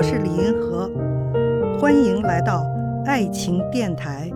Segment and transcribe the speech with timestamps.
[0.00, 0.88] 我是李银河，
[1.78, 2.64] 欢迎来到
[3.04, 4.30] 爱情电台。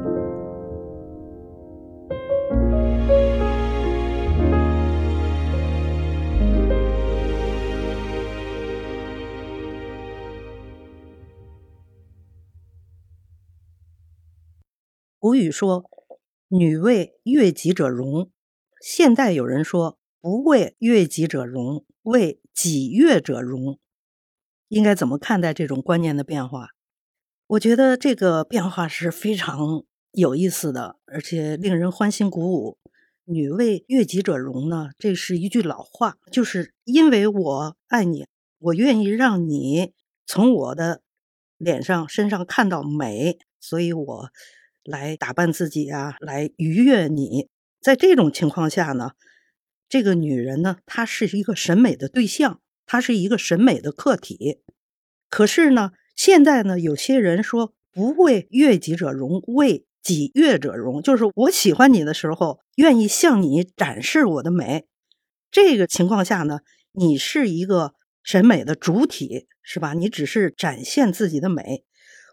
[15.19, 15.83] 古语说
[16.49, 18.31] ：“女为悦己者容。”
[18.85, 23.79] 现代有人说：“不为悦己者容，为己悦者容。”
[24.69, 26.69] 应该怎么看待这种观念的变化？
[27.47, 32.79] 我觉得这个变化是非常有意思的，而且令人欢欣鼓舞。
[33.27, 38.27] “女为悦己者容”呢，这是一句老话，就是因为我爱你，
[38.59, 39.93] 我愿意让你
[40.27, 41.03] 从我的
[41.59, 44.31] 脸上、身上看到美，所以我。
[44.87, 47.49] 来打扮自己啊，来愉悦你。
[47.81, 49.13] 在这种情况下呢，
[49.89, 54.61] 这个女人呢，她是一个审美的对象，它是一个审美的客体。
[55.29, 64.87] 可是呢，现在呢，有些人说不为悦己者容，为己悦者容，就是我喜欢你的时候，愿意向你展示我的美。
[65.51, 66.61] 这个情况下呢，
[66.93, 69.95] 你是一个审美的主体，是吧？
[69.95, 71.85] 你只是展现自己的美。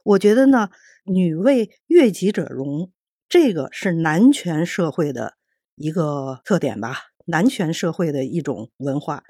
[0.04, 0.70] 我觉得呢。
[1.04, 2.92] 女为悦己者容，
[3.28, 5.34] 这个是男权社会的
[5.76, 6.96] 一个特点吧？
[7.26, 9.24] 男权社会的一种文化。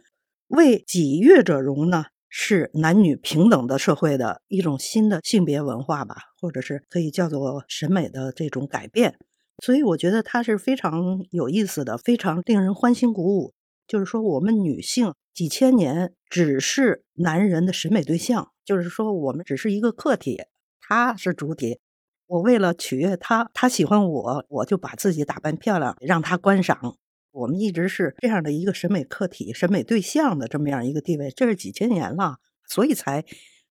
[0.52, 9.18] 为己悦者容呢，是男女平等的社会的一种新的性别文化吧，或者是可以叫做审美的这种改变。
[9.64, 13.54] 所以我觉得它是非常有意思的，非常令人欢欣鼓舞。
[13.88, 20.42] 就是说，我们女性几千年只是男人的审美对象，就是说，我们只是一个客体。
[20.80, 21.80] 他是主体，
[22.28, 26.98] 我为了取悦他，他喜欢我，我就把自己打扮漂亮，让他观赏。
[27.32, 33.24] 我们一直是这样的一个审美客体、审美对象的这么样一个地位，这是几千年了，所以才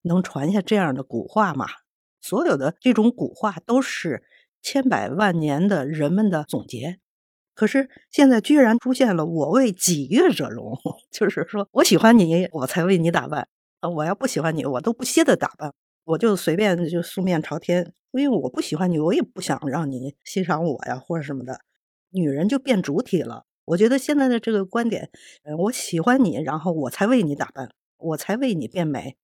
[0.02, 1.66] 能传下这样的古话嘛。
[2.20, 4.22] 所有的这种古话都是
[4.62, 6.98] 千百万年的人们的总结。
[7.54, 10.78] 可是现在居然出现了“我为己悦者容”，
[11.12, 13.44] 就是说我喜欢你，我才为你打扮；
[13.80, 15.72] 啊，我要不喜欢你，我都不屑的打扮。
[16.04, 21.60] 我就随便就素面朝天，因为我不喜欢你，我也不想让你欣赏我呀，或者什么的。
[22.10, 23.44] 女人就变主体了。
[23.64, 25.10] 我觉得现在的这个观点，
[25.44, 29.16] 嗯，我喜欢你，然后我才为你打扮，我才为你变美。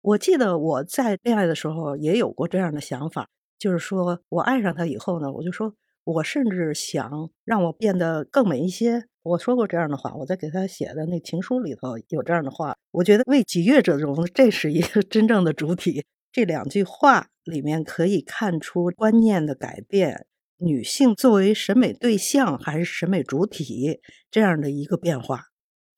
[0.00, 3.28] 我记得我在恋爱的时候也有过这样的想法，
[3.58, 5.74] 就是说我爱上他以后呢，我就说
[6.04, 9.04] 我甚至想让我变得更美一些。
[9.22, 12.76] 我说过这样的话，我在给他写的那情书里头有这样的话。
[12.90, 16.04] 我觉得为己悦者容，这是一个真正的主体。
[16.30, 20.26] 这两句话里面可以看出观念的改变，
[20.58, 24.00] 女性作为审美对象还是审美主体
[24.30, 25.46] 这样的一个变化，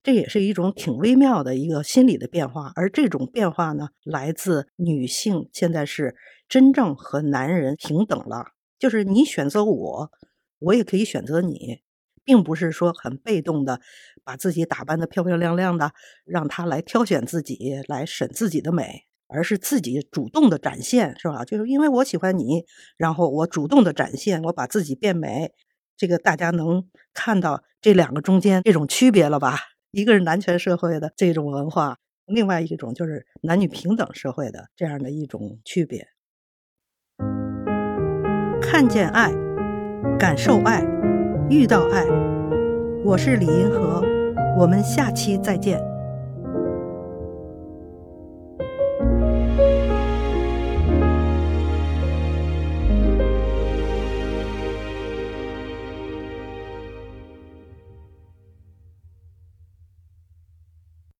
[0.02, 2.72] 这也是一种挺微妙的一个心理的变化。
[2.74, 6.16] 而这种变化呢，来自女性现在是
[6.48, 8.46] 真正和男人平等了，
[8.78, 10.10] 就是你选择我，
[10.58, 11.80] 我也可以选择你，
[12.24, 13.80] 并不是说很被动的
[14.24, 15.92] 把自己打扮的漂漂亮亮的，
[16.24, 19.02] 让他来挑选自己，来审自己的美。
[19.28, 21.44] 而是自己主动的展现，是吧？
[21.44, 22.64] 就是因为我喜欢你，
[22.96, 25.52] 然后我主动的展现，我把自己变美。
[25.96, 29.58] 这个大家能看到这两个中间这种区别了吧？
[29.90, 36.08] 一个是男权社会的这种文化，另外一种就是男女平等社会的这样的一种区别。
[38.60, 39.32] 看见爱，
[40.18, 40.84] 感受爱，
[41.48, 42.04] 遇到爱。
[43.04, 44.02] 我是李银河，
[44.58, 45.95] 我们下期再见。